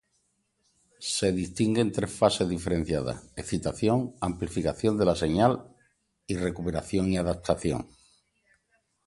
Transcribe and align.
Se 1.15 1.27
distinguen 1.39 1.91
tres 1.97 2.11
fases 2.11 2.49
diferenciadas: 2.49 3.17
excitación, 3.41 3.99
amplificación 4.29 4.97
de 4.97 5.05
la 5.05 5.15
señal 5.23 5.53
y 6.25 6.37
recuperación 6.37 7.13
y 7.13 7.17
adaptación. 7.17 7.87